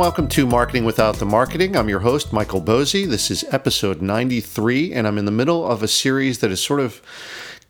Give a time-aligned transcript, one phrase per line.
[0.00, 1.76] welcome to Marketing Without the Marketing.
[1.76, 3.06] I'm your host, Michael Boezi.
[3.06, 6.80] This is episode 93, and I'm in the middle of a series that is sort
[6.80, 7.02] of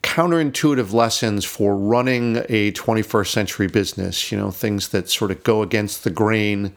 [0.05, 5.63] counterintuitive lessons for running a 21st century business, you know, things that sort of go
[5.63, 6.73] against the grain,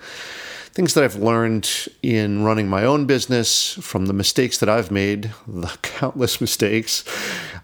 [0.72, 1.70] things that I've learned
[2.02, 7.04] in running my own business from the mistakes that I've made, the countless mistakes,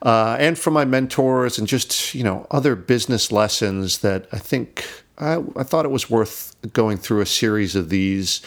[0.04, 4.86] uh, and from my mentors and just, you know, other business lessons that I think
[5.20, 8.42] I, I thought it was worth going through a series of these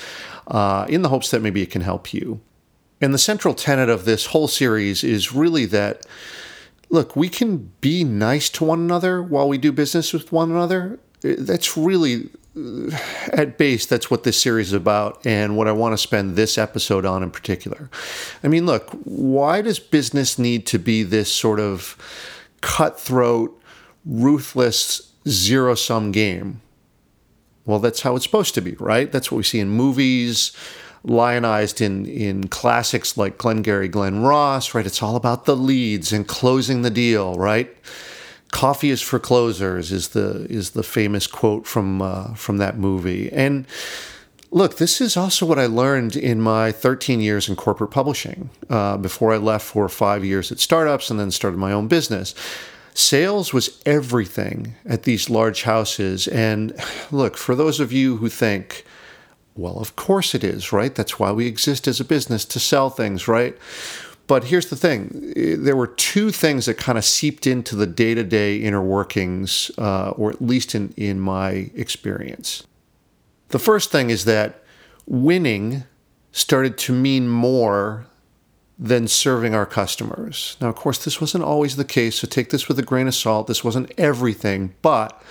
[0.47, 2.41] uh, in the hopes that maybe it can help you.
[3.01, 6.07] And the central tenet of this whole series is really that
[6.93, 11.01] look, we can be nice to one another while we do business with one another.
[11.23, 12.97] That's really, uh,
[13.33, 16.59] at base, that's what this series is about, and what I want to spend this
[16.59, 17.91] episode on in particular.
[18.45, 21.97] I mean, look, why does business need to be this sort of
[22.61, 23.59] cutthroat,
[24.05, 26.61] ruthless, zero sum game?
[27.65, 29.11] Well, that's how it's supposed to be, right?
[29.11, 30.53] That's what we see in movies,
[31.05, 34.87] lionized in in classics like Glengarry Glen Ross, right?
[34.87, 37.75] It's all about the leads and closing the deal, right?
[38.51, 43.33] Coffee is for closers is the is the famous quote from uh, from that movie.
[43.33, 43.67] And
[44.51, 48.97] look, this is also what I learned in my 13 years in corporate publishing uh,
[48.99, 52.35] before I left for five years at startups and then started my own business.
[52.95, 56.29] Sales was everything at these large houses.
[56.29, 56.75] And
[57.11, 58.85] look, for those of you who think,
[59.55, 60.95] well, of course it is, right?
[60.95, 63.57] That's why we exist as a business to sell things, right?
[64.27, 65.33] But here's the thing
[65.63, 69.71] there were two things that kind of seeped into the day to day inner workings,
[69.79, 72.67] uh, or at least in, in my experience.
[73.49, 74.63] The first thing is that
[75.07, 75.85] winning
[76.31, 78.07] started to mean more
[78.83, 80.57] than serving our customers.
[80.61, 83.15] Now, of course, this wasn't always the case, so take this with a grain of
[83.15, 83.47] salt.
[83.47, 85.23] This wasn't everything, but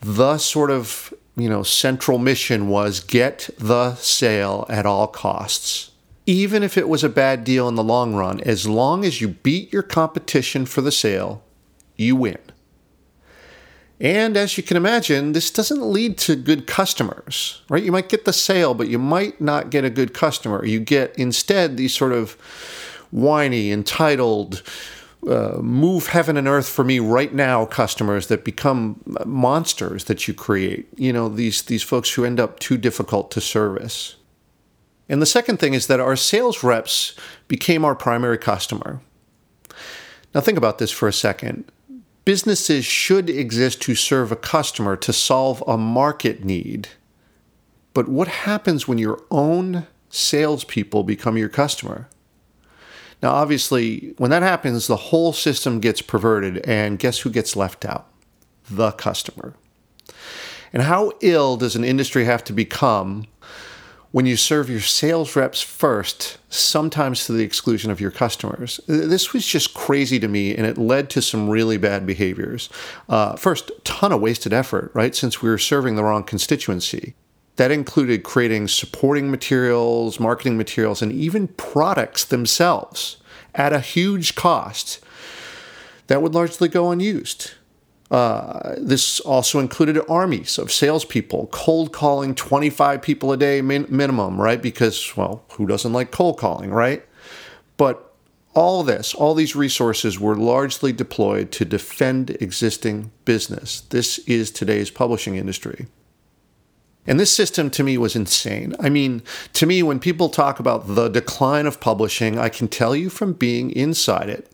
[0.00, 5.92] the sort of you know, central mission was get the sale at all costs.
[6.26, 9.28] Even if it was a bad deal in the long run, as long as you
[9.28, 11.42] beat your competition for the sale,
[11.96, 12.38] you win.
[14.00, 17.82] And as you can imagine, this doesn't lead to good customers, right?
[17.82, 20.64] You might get the sale, but you might not get a good customer.
[20.64, 22.32] You get instead these sort of
[23.10, 24.62] whiny, entitled,
[25.26, 30.32] uh, move heaven and earth for me right now customers that become monsters that you
[30.32, 34.14] create you know these these folks who end up too difficult to service
[35.08, 37.14] and the second thing is that our sales reps
[37.48, 39.00] became our primary customer
[40.36, 41.64] now think about this for a second
[42.28, 46.88] businesses should exist to serve a customer to solve a market need
[47.94, 52.08] but what happens when your own salespeople become your customer
[53.22, 57.84] now, obviously, when that happens, the whole system gets perverted, and guess who gets left
[57.84, 58.08] out?
[58.70, 59.54] The customer.
[60.72, 63.26] And how ill does an industry have to become
[64.10, 68.80] when you serve your sales reps first, sometimes to the exclusion of your customers?
[68.86, 72.70] This was just crazy to me, and it led to some really bad behaviors.
[73.08, 75.14] Uh, first, ton of wasted effort, right?
[75.14, 77.14] Since we were serving the wrong constituency.
[77.56, 83.18] That included creating supporting materials, marketing materials, and even products themselves
[83.54, 85.00] at a huge cost
[86.06, 87.52] that would largely go unused.
[88.10, 94.40] Uh, this also included armies of salespeople, cold calling 25 people a day min- minimum,
[94.40, 94.62] right?
[94.62, 97.04] Because, well, who doesn't like cold calling, right?
[97.76, 98.14] But
[98.54, 103.82] all this, all these resources were largely deployed to defend existing business.
[103.82, 105.86] This is today's publishing industry.
[107.06, 108.74] And this system to me was insane.
[108.80, 109.22] I mean,
[109.54, 113.32] to me, when people talk about the decline of publishing, I can tell you from
[113.32, 114.50] being inside it,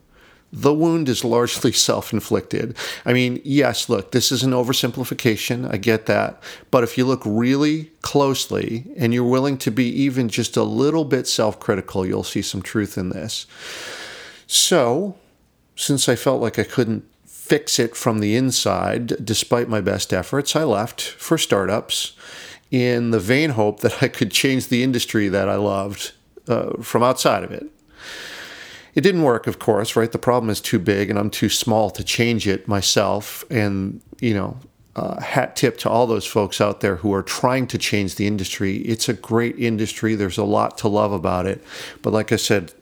[0.55, 2.77] the wound is largely self inflicted.
[3.05, 5.71] I mean, yes, look, this is an oversimplification.
[5.71, 6.41] I get that.
[6.71, 11.03] But if you look really closely and you're willing to be even just a little
[11.03, 13.45] bit self critical, you'll see some truth in this.
[14.47, 15.17] So,
[15.75, 20.55] since I felt like I couldn't fix it from the inside, despite my best efforts,
[20.55, 22.13] I left for startups
[22.71, 26.13] in the vain hope that I could change the industry that I loved
[26.47, 27.67] uh, from outside of it.
[28.95, 30.11] It didn't work, of course, right?
[30.11, 33.43] The problem is too big and I'm too small to change it myself.
[33.51, 34.57] And, you know,
[34.95, 38.25] uh, hat tip to all those folks out there who are trying to change the
[38.25, 38.77] industry.
[38.77, 40.15] It's a great industry.
[40.15, 41.61] There's a lot to love about it.
[42.01, 42.73] But like I said,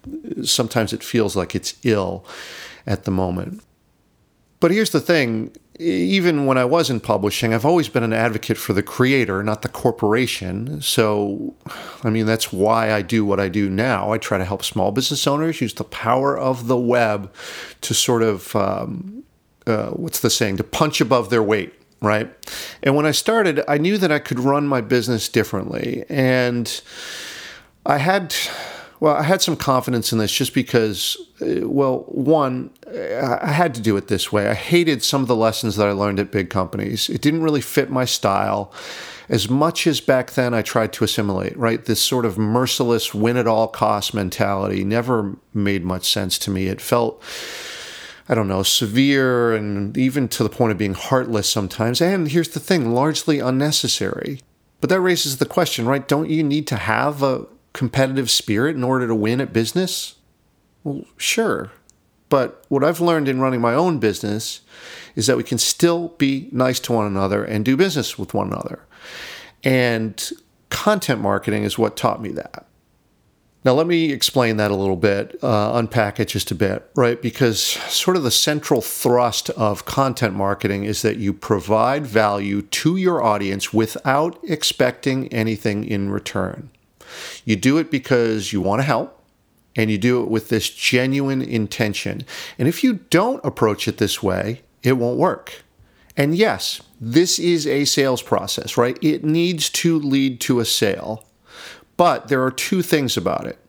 [0.44, 2.24] sometimes it feels like it's ill
[2.86, 3.64] at the moment.
[4.60, 8.58] But here's the thing even when I was in publishing, I've always been an advocate
[8.58, 10.82] for the creator, not the corporation.
[10.82, 11.56] So,
[12.04, 14.12] I mean, that's why I do what I do now.
[14.12, 17.34] I try to help small business owners use the power of the web
[17.82, 19.24] to sort of, um,
[19.66, 21.74] uh, what's the saying, to punch above their weight.
[22.04, 22.30] right?
[22.84, 26.04] And when I started, I knew that I could run my business differently.
[26.10, 26.82] And
[27.86, 28.36] I had,
[29.04, 33.82] well, I had some confidence in this just because, uh, well, one, I had to
[33.82, 34.48] do it this way.
[34.48, 37.10] I hated some of the lessons that I learned at big companies.
[37.10, 38.72] It didn't really fit my style.
[39.28, 41.84] As much as back then I tried to assimilate, right?
[41.84, 46.68] This sort of merciless win at all cost mentality never made much sense to me.
[46.68, 47.22] It felt,
[48.30, 52.00] I don't know, severe and even to the point of being heartless sometimes.
[52.00, 54.40] And here's the thing largely unnecessary.
[54.80, 56.08] But that raises the question, right?
[56.08, 60.16] Don't you need to have a competitive spirit in order to win at business?
[60.84, 61.72] Well, sure.
[62.30, 64.62] But what I've learned in running my own business
[65.16, 68.48] is that we can still be nice to one another and do business with one
[68.48, 68.86] another.
[69.64, 70.32] And
[70.70, 72.66] content marketing is what taught me that.
[73.66, 77.22] Now, let me explain that a little bit, uh, unpack it just a bit, right?
[77.22, 82.98] Because sort of the central thrust of content marketing is that you provide value to
[82.98, 86.72] your audience without expecting anything in return.
[87.46, 89.22] You do it because you want to help
[89.76, 92.26] and you do it with this genuine intention.
[92.58, 95.64] And if you don't approach it this way, it won't work.
[96.16, 98.98] And yes, this is a sales process, right?
[99.02, 101.26] It needs to lead to a sale.
[101.98, 103.60] But there are two things about it.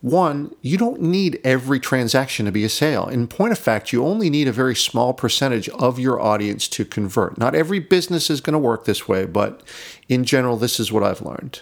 [0.00, 3.06] One, you don't need every transaction to be a sale.
[3.06, 6.86] In point of fact, you only need a very small percentage of your audience to
[6.86, 7.36] convert.
[7.36, 9.62] Not every business is going to work this way, but
[10.08, 11.60] in general, this is what I've learned.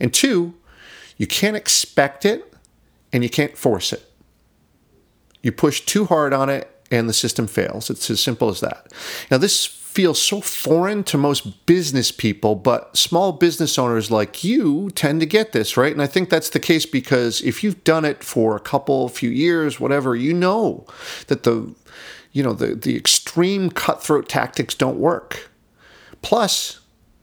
[0.00, 0.54] And two,
[1.16, 2.54] you can't expect it
[3.12, 4.04] and you can't force it.
[5.42, 7.90] You push too hard on it and the system fails.
[7.90, 8.92] It's as simple as that.
[9.30, 14.90] Now, this feels so foreign to most business people, but small business owners like you
[14.90, 15.92] tend to get this, right?
[15.92, 19.28] And I think that's the case because if you've done it for a couple, few
[19.30, 20.86] years, whatever, you know
[21.26, 21.74] that the
[22.30, 25.50] you know the, the extreme cutthroat tactics don't work.
[26.22, 26.78] Plus,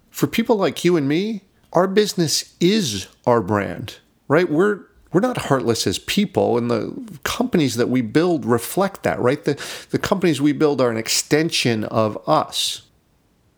[0.10, 1.45] for people like you and me,
[1.76, 4.50] our business is our brand, right?
[4.50, 9.42] We're we're not heartless as people, and the companies that we build reflect that, right?
[9.42, 9.54] The,
[9.92, 12.82] the companies we build are an extension of us.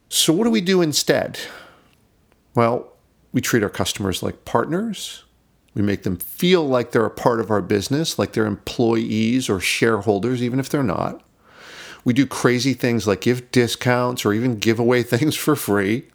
[0.07, 1.39] So, what do we do instead?
[2.53, 2.93] Well,
[3.33, 5.23] we treat our customers like partners.
[5.73, 9.59] We make them feel like they're a part of our business, like they're employees or
[9.59, 11.23] shareholders, even if they're not.
[12.03, 16.05] We do crazy things like give discounts or even give away things for free.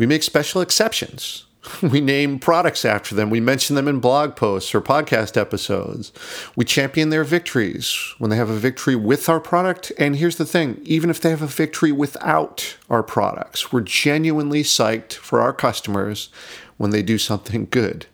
[0.00, 1.44] We make special exceptions
[1.82, 3.30] We name products after them.
[3.30, 6.12] We mention them in blog posts or podcast episodes.
[6.56, 9.92] We champion their victories when they have a victory with our product.
[9.98, 14.62] And here's the thing even if they have a victory without our products, we're genuinely
[14.62, 16.30] psyched for our customers
[16.76, 18.06] when they do something good.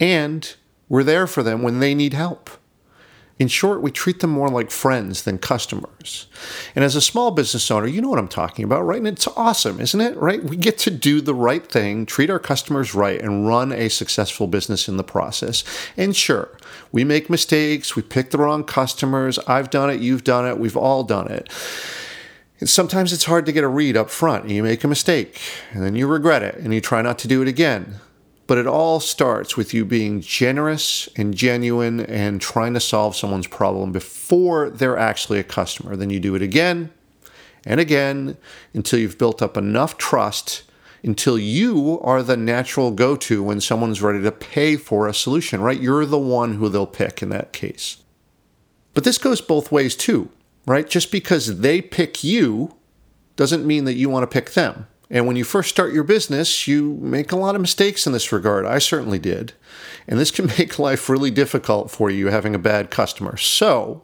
[0.00, 0.54] And
[0.88, 2.50] we're there for them when they need help.
[3.36, 6.28] In short, we treat them more like friends than customers.
[6.76, 8.98] And as a small business owner, you know what I'm talking about, right?
[8.98, 10.16] And it's awesome, isn't it?
[10.16, 10.42] Right?
[10.42, 14.46] We get to do the right thing, treat our customers right, and run a successful
[14.46, 15.64] business in the process.
[15.96, 16.56] And sure,
[16.92, 19.40] we make mistakes, we pick the wrong customers.
[19.40, 21.50] I've done it, you've done it, we've all done it.
[22.64, 25.40] Sometimes it's hard to get a read up front, and you make a mistake,
[25.72, 27.96] and then you regret it, and you try not to do it again.
[28.46, 33.46] But it all starts with you being generous and genuine and trying to solve someone's
[33.46, 35.96] problem before they're actually a customer.
[35.96, 36.90] Then you do it again
[37.64, 38.36] and again
[38.74, 40.64] until you've built up enough trust
[41.04, 45.60] until you are the natural go to when someone's ready to pay for a solution,
[45.60, 45.80] right?
[45.80, 47.98] You're the one who they'll pick in that case.
[48.94, 50.30] But this goes both ways too,
[50.66, 50.88] right?
[50.88, 52.74] Just because they pick you
[53.36, 54.86] doesn't mean that you want to pick them.
[55.14, 58.32] And when you first start your business, you make a lot of mistakes in this
[58.32, 58.66] regard.
[58.66, 59.52] I certainly did.
[60.08, 63.36] And this can make life really difficult for you having a bad customer.
[63.36, 64.02] So,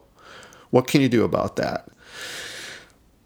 [0.71, 1.89] what can you do about that?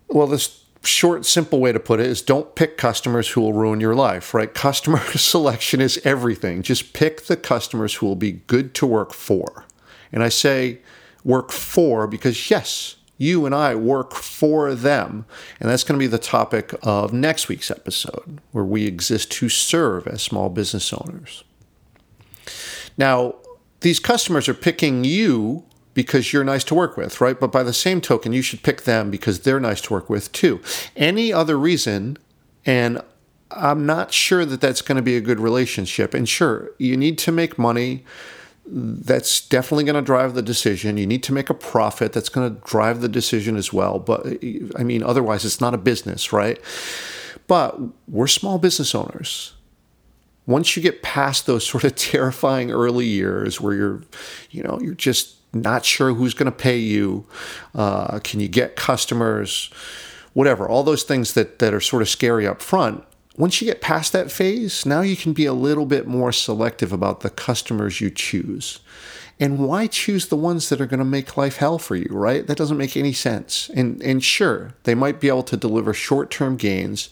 [0.09, 3.81] Well, this short, simple way to put it is don't pick customers who will ruin
[3.81, 4.53] your life, right?
[4.55, 6.63] Customer selection is everything.
[6.63, 9.67] Just pick the customers who will be good to work for.
[10.11, 10.79] And I say
[11.23, 15.25] work for because, yes, you and I work for them.
[15.61, 19.49] And that's going to be the topic of next week's episode, where we exist to
[19.49, 21.45] serve as small business owners.
[22.97, 23.37] Now,
[23.81, 27.39] these customers are picking you because you're nice to work with, right?
[27.39, 30.33] But by the same token, you should pick them because they're nice to work with
[30.33, 30.61] too.
[30.97, 32.19] Any other reason,
[32.67, 33.01] and
[33.51, 36.15] I'm not sure that that's going to be a good relationship.
[36.15, 38.05] And sure, you need to make money
[38.67, 40.97] that's definitely going to drive the decision.
[40.97, 42.13] You need to make a profit.
[42.13, 43.99] That's going to drive the decision as well.
[43.99, 44.27] But
[44.77, 46.59] I mean, otherwise, it's not a business, right?
[47.47, 47.79] But
[48.09, 49.53] we're small business owners.
[50.47, 54.03] Once you get past those sort of terrifying early years where you're,
[54.51, 57.27] you know, you're just not sure who's going to pay you,
[57.75, 59.71] uh, can you get customers?
[60.35, 63.03] whatever, all those things that, that are sort of scary up front.
[63.37, 66.93] Once you get past that phase, now you can be a little bit more selective
[66.93, 68.79] about the customers you choose.
[69.41, 72.47] And why choose the ones that are going to make life hell for you, right?
[72.47, 73.69] That doesn't make any sense.
[73.75, 77.11] And and sure, they might be able to deliver short-term gains,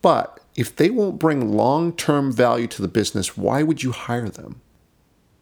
[0.00, 4.60] but if they won't bring long-term value to the business, why would you hire them?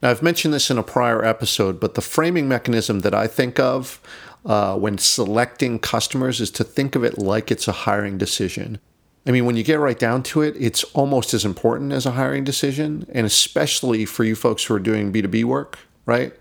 [0.03, 3.59] Now, I've mentioned this in a prior episode, but the framing mechanism that I think
[3.59, 4.01] of
[4.45, 8.79] uh, when selecting customers is to think of it like it's a hiring decision.
[9.27, 12.13] I mean, when you get right down to it, it's almost as important as a
[12.13, 16.33] hiring decision, and especially for you folks who are doing B2B work, right?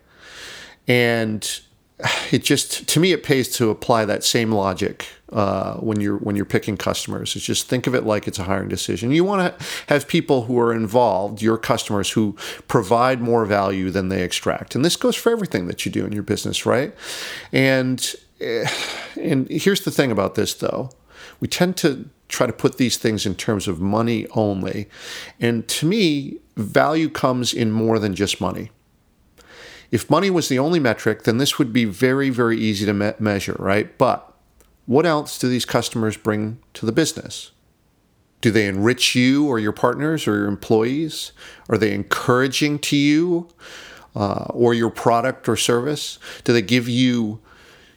[0.87, 1.59] And
[2.31, 6.35] it just to me it pays to apply that same logic uh, when you're when
[6.35, 7.35] you're picking customers.
[7.35, 9.11] It's just think of it like it's a hiring decision.
[9.11, 12.35] You want to have people who are involved, your customers who
[12.67, 16.11] provide more value than they extract, and this goes for everything that you do in
[16.11, 16.93] your business, right?
[17.53, 18.69] And eh,
[19.19, 20.89] and here's the thing about this though,
[21.39, 24.89] we tend to try to put these things in terms of money only,
[25.39, 28.71] and to me, value comes in more than just money.
[29.91, 33.13] If money was the only metric, then this would be very, very easy to me-
[33.19, 33.95] measure, right?
[33.97, 34.33] But
[34.85, 37.51] what else do these customers bring to the business?
[38.41, 41.31] Do they enrich you or your partners or your employees?
[41.69, 43.47] Are they encouraging to you
[44.15, 46.19] uh, or your product or service?
[46.43, 47.39] Do they give you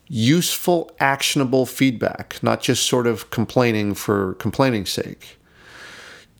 [0.09, 5.39] useful, actionable feedback, not just sort of complaining for complaining's sake?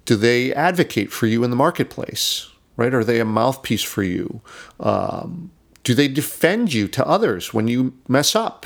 [0.05, 2.49] Do they advocate for you in the marketplace?
[2.79, 2.95] right?
[2.95, 4.41] Are they a mouthpiece for you?
[4.81, 5.51] Um,
[5.83, 8.65] do they defend you to others when you mess up?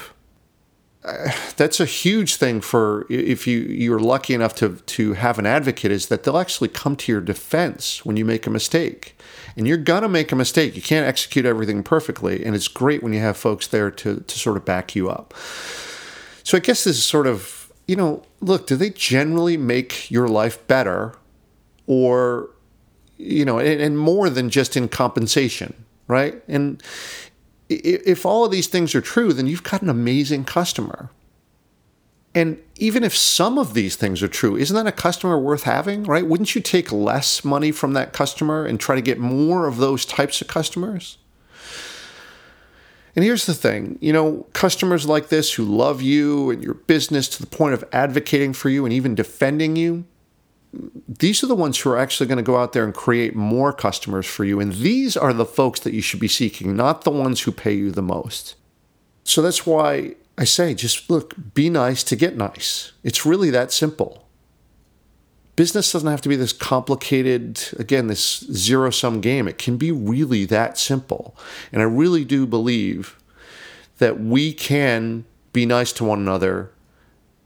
[1.56, 5.90] That's a huge thing for if you you're lucky enough to to have an advocate
[5.90, 9.18] is that they'll actually come to your defense when you make a mistake.
[9.56, 10.76] And you're gonna make a mistake.
[10.76, 14.38] You can't execute everything perfectly, and it's great when you have folks there to to
[14.38, 15.34] sort of back you up.
[16.44, 20.28] So I guess this is sort of you know, look, do they generally make your
[20.28, 21.14] life better,
[21.86, 22.50] or
[23.18, 25.74] you know, and, and more than just in compensation,
[26.06, 26.42] right?
[26.48, 26.82] And
[27.74, 31.10] if all of these things are true, then you've got an amazing customer.
[32.34, 36.04] And even if some of these things are true, isn't that a customer worth having,
[36.04, 36.26] right?
[36.26, 40.06] Wouldn't you take less money from that customer and try to get more of those
[40.06, 41.18] types of customers?
[43.14, 47.28] And here's the thing you know, customers like this who love you and your business
[47.30, 50.04] to the point of advocating for you and even defending you,
[51.08, 53.72] these are the ones who are actually going to go out there and create more
[53.72, 54.58] customers for you.
[54.60, 57.72] And these are the folks that you should be seeking, not the ones who pay
[57.72, 58.54] you the most.
[59.24, 62.92] So that's why I say just look, be nice to get nice.
[63.04, 64.26] It's really that simple.
[65.54, 69.46] Business doesn't have to be this complicated, again, this zero sum game.
[69.46, 71.36] It can be really that simple.
[71.70, 73.18] And I really do believe
[73.98, 76.70] that we can be nice to one another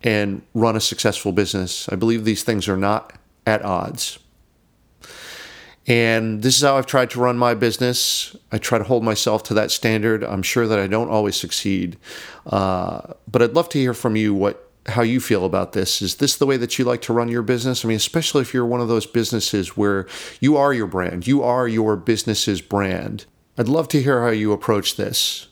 [0.02, 1.88] and run a successful business.
[1.88, 3.12] I believe these things are not
[3.46, 4.18] at odds.
[5.86, 8.34] And this is how I've tried to run my business.
[8.50, 10.24] I try to hold myself to that standard.
[10.24, 11.96] I'm sure that I don't always succeed,
[12.46, 16.00] uh, but I'd love to hear from you what how you feel about this.
[16.00, 17.84] Is this the way that you like to run your business?
[17.84, 20.06] I mean, especially if you're one of those businesses where
[20.40, 23.24] you are your brand, you are your business's brand.
[23.58, 25.48] I'd love to hear how you approach this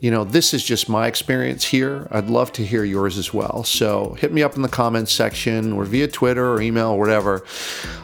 [0.00, 2.06] you know, this is just my experience here.
[2.10, 3.64] I'd love to hear yours as well.
[3.64, 7.44] So hit me up in the comments section or via Twitter or email or whatever.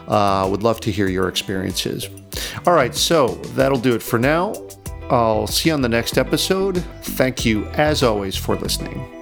[0.07, 2.09] Uh, would love to hear your experiences.
[2.65, 4.53] All right, so that'll do it for now.
[5.09, 6.83] I'll see you on the next episode.
[7.03, 9.14] Thank you, as always, for listening.